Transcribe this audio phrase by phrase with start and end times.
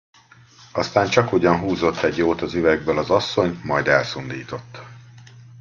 [0.71, 4.79] Aztán csakugyan húzott egy jót az üvegből az asszony, majd elszundított.